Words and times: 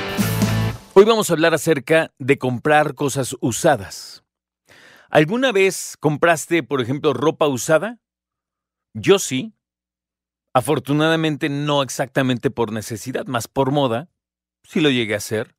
Hoy 0.95 1.04
vamos 1.04 1.30
a 1.30 1.34
hablar 1.34 1.54
acerca 1.54 2.12
de 2.18 2.36
comprar 2.36 2.96
cosas 2.96 3.36
usadas. 3.41 4.25
¿Alguna 5.11 5.52
vez 5.52 5.96
compraste, 6.00 6.64
por 6.64 6.80
ejemplo, 6.80 7.12
ropa 7.12 7.46
usada? 7.46 8.00
Yo 8.95 9.20
sí. 9.20 9.54
Afortunadamente 10.52 11.48
no 11.48 11.84
exactamente 11.84 12.50
por 12.50 12.72
necesidad, 12.72 13.27
más 13.27 13.46
por 13.46 13.70
moda. 13.70 14.08
Sí 14.64 14.80
lo 14.80 14.90
llegué 14.90 15.14
a 15.14 15.18
hacer. 15.18 15.54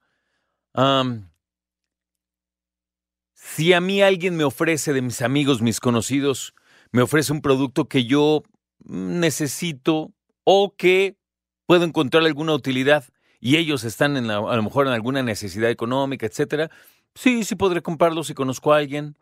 si 3.33 3.71
a 3.71 3.79
mí 3.79 4.01
alguien 4.01 4.35
me 4.35 4.43
ofrece, 4.43 4.91
de 4.91 5.01
mis 5.01 5.21
amigos, 5.21 5.61
mis 5.61 5.79
conocidos, 5.79 6.53
me 6.91 7.01
ofrece 7.01 7.31
un 7.31 7.41
producto 7.41 7.87
que 7.87 8.03
yo 8.03 8.43
necesito 8.83 10.13
o 10.43 10.75
que 10.75 11.17
puedo 11.65 11.83
encontrar 11.83 12.23
alguna 12.23 12.53
utilidad 12.53 13.05
y 13.39 13.57
ellos 13.57 13.83
están 13.83 14.17
en 14.17 14.29
a 14.31 14.39
lo 14.39 14.63
mejor 14.63 14.87
en 14.87 14.93
alguna 14.93 15.21
necesidad 15.23 15.69
económica, 15.69 16.25
etcétera, 16.25 16.71
sí, 17.13 17.43
sí 17.43 17.55
podré 17.55 17.81
comprarlo 17.81 18.23
si 18.23 18.33
conozco 18.33 18.73
a 18.73 18.77
alguien. 18.77 19.15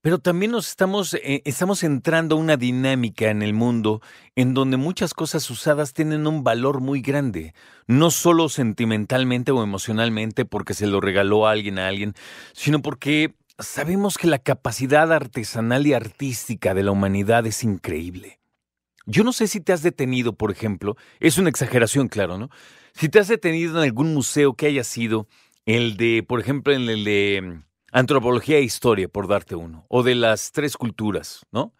Pero 0.00 0.20
también 0.20 0.52
nos 0.52 0.68
estamos, 0.68 1.14
eh, 1.14 1.42
estamos 1.44 1.82
entrando 1.82 2.36
a 2.36 2.38
una 2.38 2.56
dinámica 2.56 3.30
en 3.30 3.42
el 3.42 3.52
mundo 3.52 4.00
en 4.36 4.54
donde 4.54 4.76
muchas 4.76 5.12
cosas 5.12 5.50
usadas 5.50 5.92
tienen 5.92 6.28
un 6.28 6.44
valor 6.44 6.80
muy 6.80 7.00
grande, 7.00 7.52
no 7.88 8.12
solo 8.12 8.48
sentimentalmente 8.48 9.50
o 9.50 9.62
emocionalmente 9.62 10.44
porque 10.44 10.74
se 10.74 10.86
lo 10.86 11.00
regaló 11.00 11.48
a 11.48 11.50
alguien 11.50 11.80
a 11.80 11.88
alguien, 11.88 12.14
sino 12.52 12.80
porque 12.80 13.34
sabemos 13.58 14.18
que 14.18 14.26
la 14.26 14.38
capacidad 14.38 15.12
artesanal 15.12 15.86
y 15.86 15.92
artística 15.92 16.74
de 16.74 16.82
la 16.82 16.92
humanidad 16.92 17.46
es 17.46 17.64
increíble. 17.64 18.40
Yo 19.06 19.24
no 19.24 19.32
sé 19.32 19.46
si 19.48 19.60
te 19.60 19.72
has 19.72 19.82
detenido, 19.82 20.34
por 20.34 20.50
ejemplo, 20.50 20.96
es 21.18 21.38
una 21.38 21.48
exageración, 21.48 22.08
claro, 22.08 22.38
¿no? 22.38 22.50
Si 22.92 23.08
te 23.08 23.18
has 23.18 23.28
detenido 23.28 23.78
en 23.78 23.84
algún 23.84 24.12
museo 24.12 24.54
que 24.54 24.66
haya 24.66 24.84
sido 24.84 25.26
el 25.66 25.96
de, 25.96 26.22
por 26.22 26.40
ejemplo, 26.40 26.72
en 26.72 26.88
el 26.88 27.04
de 27.04 27.40
mm, 27.42 27.64
antropología 27.92 28.58
e 28.58 28.62
historia, 28.62 29.08
por 29.08 29.26
darte 29.26 29.54
uno, 29.54 29.86
o 29.88 30.02
de 30.02 30.14
las 30.14 30.52
tres 30.52 30.76
culturas, 30.76 31.46
¿no? 31.52 31.74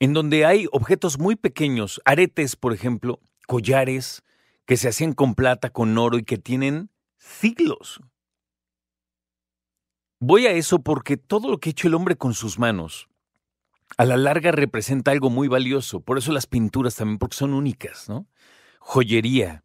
En 0.00 0.14
donde 0.14 0.46
hay 0.46 0.66
objetos 0.72 1.18
muy 1.18 1.36
pequeños, 1.36 2.00
aretes, 2.04 2.56
por 2.56 2.72
ejemplo, 2.72 3.20
collares 3.46 4.22
que 4.64 4.76
se 4.76 4.88
hacían 4.88 5.12
con 5.12 5.34
plata, 5.34 5.70
con 5.70 5.96
oro 5.98 6.18
y 6.18 6.24
que 6.24 6.38
tienen 6.38 6.90
siglos. 7.18 8.00
Voy 10.20 10.46
a 10.46 10.50
eso 10.50 10.80
porque 10.80 11.16
todo 11.16 11.48
lo 11.48 11.58
que 11.58 11.70
ha 11.70 11.72
hecho 11.72 11.86
el 11.86 11.94
hombre 11.94 12.16
con 12.16 12.34
sus 12.34 12.58
manos, 12.58 13.08
a 13.96 14.04
la 14.04 14.16
larga 14.16 14.50
representa 14.50 15.12
algo 15.12 15.30
muy 15.30 15.48
valioso. 15.48 16.00
Por 16.00 16.18
eso 16.18 16.32
las 16.32 16.46
pinturas 16.46 16.96
también, 16.96 17.18
porque 17.18 17.36
son 17.36 17.54
únicas, 17.54 18.08
¿no? 18.08 18.26
Joyería. 18.80 19.64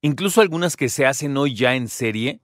Incluso 0.00 0.40
algunas 0.40 0.76
que 0.76 0.88
se 0.88 1.06
hacen 1.06 1.36
hoy 1.36 1.54
ya 1.54 1.74
en 1.74 1.88
serie. 1.88 2.40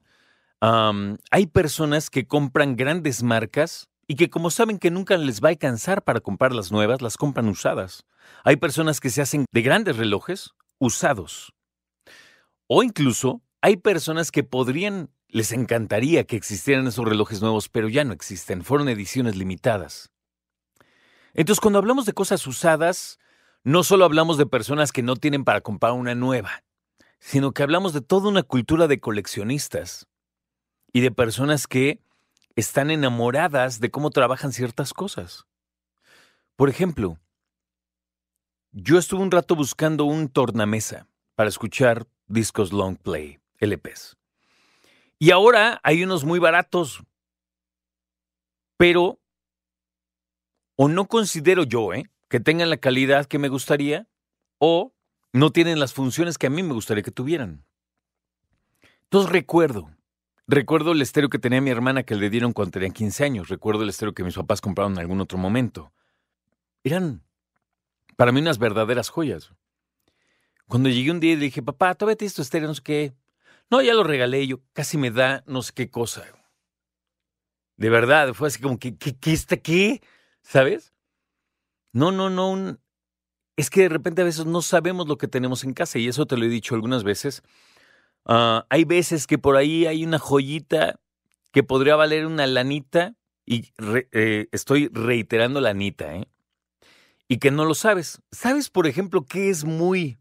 hay 0.60 1.46
personas 1.46 2.10
que 2.10 2.26
compran 2.26 2.76
grandes 2.76 3.22
marcas 3.22 3.88
y 4.06 4.16
que 4.16 4.30
como 4.30 4.50
saben 4.50 4.78
que 4.78 4.90
nunca 4.90 5.16
les 5.16 5.42
va 5.42 5.48
a 5.48 5.52
alcanzar 5.52 6.02
para 6.02 6.20
comprar 6.20 6.54
las 6.54 6.70
nuevas, 6.70 7.02
las 7.02 7.16
compran 7.16 7.48
usadas. 7.48 8.04
Hay 8.44 8.56
personas 8.56 9.00
que 9.00 9.10
se 9.10 9.22
hacen 9.22 9.46
de 9.50 9.62
grandes 9.62 9.96
relojes 9.96 10.50
usados. 10.78 11.52
O 12.66 12.82
incluso 12.82 13.42
hay 13.66 13.76
personas 13.76 14.30
que 14.30 14.44
podrían 14.44 15.10
les 15.26 15.50
encantaría 15.50 16.22
que 16.22 16.36
existieran 16.36 16.86
esos 16.86 17.04
relojes 17.04 17.42
nuevos, 17.42 17.68
pero 17.68 17.88
ya 17.88 18.04
no 18.04 18.12
existen, 18.12 18.62
fueron 18.62 18.88
ediciones 18.88 19.34
limitadas. 19.34 20.12
Entonces, 21.34 21.60
cuando 21.60 21.80
hablamos 21.80 22.06
de 22.06 22.12
cosas 22.12 22.46
usadas, 22.46 23.18
no 23.64 23.82
solo 23.82 24.04
hablamos 24.04 24.38
de 24.38 24.46
personas 24.46 24.92
que 24.92 25.02
no 25.02 25.16
tienen 25.16 25.42
para 25.42 25.62
comprar 25.62 25.94
una 25.94 26.14
nueva, 26.14 26.62
sino 27.18 27.50
que 27.50 27.64
hablamos 27.64 27.92
de 27.92 28.02
toda 28.02 28.28
una 28.28 28.44
cultura 28.44 28.86
de 28.86 29.00
coleccionistas 29.00 30.06
y 30.92 31.00
de 31.00 31.10
personas 31.10 31.66
que 31.66 31.98
están 32.54 32.92
enamoradas 32.92 33.80
de 33.80 33.90
cómo 33.90 34.10
trabajan 34.10 34.52
ciertas 34.52 34.94
cosas. 34.94 35.44
Por 36.54 36.68
ejemplo, 36.68 37.18
yo 38.70 38.96
estuve 38.96 39.22
un 39.22 39.32
rato 39.32 39.56
buscando 39.56 40.04
un 40.04 40.28
tornamesa 40.28 41.08
para 41.34 41.48
escuchar 41.48 42.06
discos 42.28 42.72
long 42.72 42.96
play, 42.96 43.40
LPs. 43.60 44.16
Y 45.18 45.30
ahora 45.30 45.80
hay 45.82 46.02
unos 46.02 46.24
muy 46.24 46.38
baratos, 46.38 47.02
pero 48.76 49.18
o 50.76 50.88
no 50.88 51.06
considero 51.08 51.64
yo 51.64 51.94
¿eh? 51.94 52.10
que 52.28 52.40
tengan 52.40 52.70
la 52.70 52.76
calidad 52.76 53.26
que 53.26 53.38
me 53.38 53.48
gustaría 53.48 54.06
o 54.58 54.92
no 55.32 55.50
tienen 55.50 55.80
las 55.80 55.94
funciones 55.94 56.38
que 56.38 56.46
a 56.46 56.50
mí 56.50 56.62
me 56.62 56.74
gustaría 56.74 57.02
que 57.02 57.10
tuvieran. 57.10 57.64
Entonces 59.04 59.30
recuerdo, 59.30 59.90
recuerdo 60.46 60.92
el 60.92 61.02
estéreo 61.02 61.30
que 61.30 61.38
tenía 61.38 61.60
mi 61.60 61.70
hermana 61.70 62.02
que 62.02 62.14
le 62.14 62.30
dieron 62.30 62.52
cuando 62.52 62.72
tenía 62.72 62.90
15 62.90 63.24
años, 63.24 63.48
recuerdo 63.48 63.82
el 63.82 63.88
estéreo 63.88 64.14
que 64.14 64.24
mis 64.24 64.34
papás 64.34 64.60
compraron 64.60 64.92
en 64.92 64.98
algún 64.98 65.20
otro 65.20 65.38
momento. 65.38 65.92
Eran 66.84 67.22
para 68.16 68.32
mí 68.32 68.40
unas 68.40 68.58
verdaderas 68.58 69.08
joyas. 69.08 69.52
Cuando 70.68 70.88
llegué 70.88 71.10
un 71.10 71.20
día 71.20 71.32
y 71.32 71.36
le 71.36 71.44
dije, 71.44 71.62
papá, 71.62 71.94
todavía 71.94 72.16
tienes 72.16 72.34
tu 72.34 72.42
estéreo, 72.42 72.68
no 72.68 72.74
sé 72.74 72.82
qué. 72.82 73.14
No, 73.70 73.82
ya 73.82 73.94
lo 73.94 74.04
regalé, 74.04 74.46
yo 74.46 74.60
casi 74.72 74.96
me 74.96 75.10
da 75.10 75.42
no 75.46 75.62
sé 75.62 75.72
qué 75.74 75.90
cosa. 75.90 76.24
De 77.76 77.90
verdad, 77.90 78.32
fue 78.32 78.48
así 78.48 78.60
como 78.60 78.78
que, 78.78 78.96
¿qué, 78.96 79.32
está 79.32 79.56
qué? 79.56 80.02
¿Sabes? 80.42 80.94
No, 81.92 82.12
no, 82.12 82.30
no. 82.30 82.78
Es 83.56 83.70
que 83.70 83.82
de 83.82 83.88
repente 83.88 84.22
a 84.22 84.24
veces 84.24 84.46
no 84.46 84.62
sabemos 84.62 85.08
lo 85.08 85.18
que 85.18 85.28
tenemos 85.28 85.64
en 85.64 85.72
casa 85.72 85.98
y 85.98 86.08
eso 86.08 86.26
te 86.26 86.36
lo 86.36 86.44
he 86.44 86.48
dicho 86.48 86.74
algunas 86.74 87.04
veces. 87.04 87.42
Ah, 88.24 88.66
hay 88.70 88.84
veces 88.84 89.26
que 89.26 89.38
por 89.38 89.56
ahí 89.56 89.86
hay 89.86 90.04
una 90.04 90.18
joyita 90.18 91.00
que 91.52 91.62
podría 91.62 91.96
valer 91.96 92.26
una 92.26 92.46
lanita 92.46 93.14
y 93.44 93.72
eh, 94.12 94.48
estoy 94.52 94.88
reiterando 94.88 95.60
lanita, 95.60 96.16
¿eh? 96.16 96.28
Y 97.28 97.38
que 97.38 97.50
no 97.50 97.64
lo 97.64 97.74
sabes. 97.74 98.22
¿Sabes, 98.30 98.70
por 98.70 98.86
ejemplo, 98.86 99.24
qué 99.24 99.50
es 99.50 99.64
muy, 99.64 100.18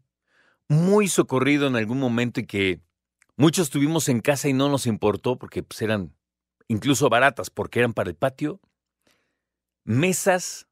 muy 0.68 1.08
socorrido 1.08 1.66
en 1.66 1.76
algún 1.76 2.00
momento 2.00 2.40
y 2.40 2.46
que 2.46 2.80
Muchos 3.36 3.68
tuvimos 3.68 4.08
en 4.08 4.20
casa 4.20 4.48
y 4.48 4.54
no 4.54 4.68
nos 4.70 4.86
importó 4.86 5.36
porque 5.38 5.62
pues, 5.62 5.82
eran 5.82 6.16
incluso 6.68 7.10
baratas 7.10 7.50
porque 7.50 7.80
eran 7.80 7.92
para 7.92 8.08
el 8.08 8.16
patio. 8.16 8.60
Mesas, 9.84 10.66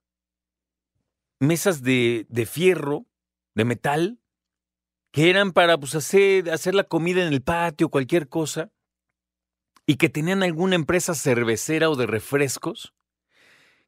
mesas 1.39 1.83
de, 1.83 2.27
de 2.31 2.47
fierro, 2.47 3.07
de 3.55 3.65
metal, 3.65 4.19
que 5.13 5.31
eran 5.31 5.53
para 5.53 5.79
pues, 5.79 5.95
hacer, 5.95 6.51
hacer 6.51 6.75
la 6.75 6.85
comida 6.85 7.25
en 7.25 7.33
el 7.33 7.43
patio, 7.43 7.91
cualquier 7.91 8.29
cosa, 8.29 8.73
y 9.87 9.97
que 9.97 10.09
tenían 10.09 10.43
alguna 10.43 10.75
empresa 10.75 11.15
cervecera 11.15 11.91
o 11.91 11.97
de 11.97 12.07
refrescos, 12.07 12.95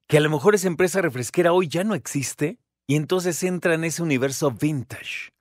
que 0.06 0.18
a 0.18 0.20
lo 0.20 0.30
mejor 0.30 0.54
esa 0.54 0.68
empresa 0.68 1.00
refresquera 1.00 1.52
hoy 1.52 1.66
ya 1.66 1.82
no 1.82 1.94
existe, 1.94 2.58
y 2.86 2.94
entonces 2.94 3.42
entra 3.42 3.74
en 3.74 3.84
ese 3.84 4.02
universo 4.02 4.52
vintage. 4.52 5.32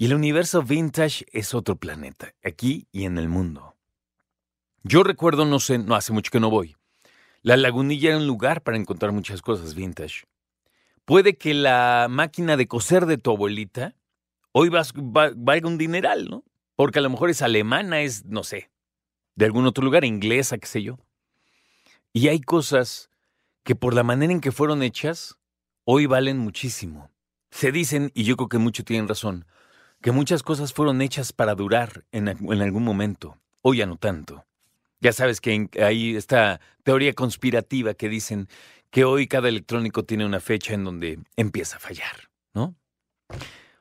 Y 0.00 0.06
el 0.06 0.14
universo 0.14 0.62
vintage 0.62 1.26
es 1.32 1.54
otro 1.54 1.74
planeta, 1.74 2.32
aquí 2.44 2.86
y 2.92 3.04
en 3.04 3.18
el 3.18 3.28
mundo. 3.28 3.74
Yo 4.84 5.02
recuerdo, 5.02 5.44
no 5.44 5.58
sé, 5.58 5.78
no 5.78 5.96
hace 5.96 6.12
mucho 6.12 6.30
que 6.30 6.38
no 6.38 6.50
voy. 6.50 6.76
La 7.42 7.56
lagunilla 7.56 8.10
era 8.10 8.18
un 8.18 8.28
lugar 8.28 8.62
para 8.62 8.76
encontrar 8.76 9.10
muchas 9.10 9.42
cosas 9.42 9.74
vintage. 9.74 10.26
Puede 11.04 11.36
que 11.36 11.52
la 11.52 12.06
máquina 12.08 12.56
de 12.56 12.68
coser 12.68 13.06
de 13.06 13.18
tu 13.18 13.32
abuelita 13.32 13.96
hoy 14.52 14.70
valga 14.70 15.66
un 15.66 15.78
dineral, 15.78 16.28
¿no? 16.30 16.44
Porque 16.76 17.00
a 17.00 17.02
lo 17.02 17.10
mejor 17.10 17.30
es 17.30 17.42
alemana, 17.42 18.00
es, 18.00 18.24
no 18.24 18.44
sé, 18.44 18.70
de 19.34 19.46
algún 19.46 19.66
otro 19.66 19.82
lugar, 19.82 20.04
inglesa, 20.04 20.58
qué 20.58 20.68
sé 20.68 20.80
yo. 20.84 21.00
Y 22.12 22.28
hay 22.28 22.40
cosas 22.40 23.10
que 23.64 23.74
por 23.74 23.94
la 23.94 24.04
manera 24.04 24.32
en 24.32 24.40
que 24.40 24.52
fueron 24.52 24.84
hechas, 24.84 25.40
hoy 25.82 26.06
valen 26.06 26.38
muchísimo. 26.38 27.10
Se 27.50 27.72
dicen, 27.72 28.12
y 28.14 28.22
yo 28.22 28.36
creo 28.36 28.48
que 28.48 28.58
muchos 28.58 28.84
tienen 28.84 29.08
razón, 29.08 29.44
que 30.00 30.12
muchas 30.12 30.42
cosas 30.42 30.72
fueron 30.72 31.02
hechas 31.02 31.32
para 31.32 31.54
durar 31.54 32.04
en, 32.12 32.28
algún 32.28 32.84
momento, 32.84 33.36
hoy 33.62 33.78
ya 33.78 33.86
no 33.86 33.96
tanto. 33.96 34.44
Ya 35.00 35.12
sabes 35.12 35.40
que 35.40 35.68
hay 35.80 36.16
esta 36.16 36.60
teoría 36.82 37.14
conspirativa 37.14 37.94
que 37.94 38.08
dicen 38.08 38.48
que 38.90 39.04
hoy 39.04 39.26
cada 39.26 39.48
electrónico 39.48 40.04
tiene 40.04 40.26
una 40.26 40.40
fecha 40.40 40.74
en 40.74 40.84
donde 40.84 41.18
empieza 41.36 41.76
a 41.76 41.80
fallar, 41.80 42.30
¿no? 42.54 42.74